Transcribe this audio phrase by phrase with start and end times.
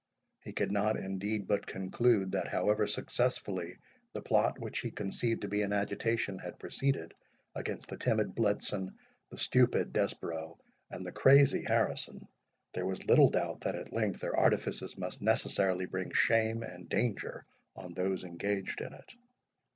[0.39, 3.75] He could not indeed but conclude, that however successfully
[4.13, 7.13] the plot which he conceived to be in agitation had proceeded
[7.53, 8.95] against the timid Bletson,
[9.29, 10.57] the stupid Desborough,
[10.89, 12.27] and the crazy Harrison,
[12.73, 17.45] there was little doubt that at length their artifices must necessarily bring shame and danger
[17.75, 19.13] on those engaged in it.